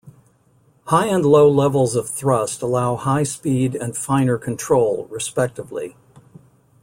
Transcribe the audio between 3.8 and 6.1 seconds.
finer control, respectively.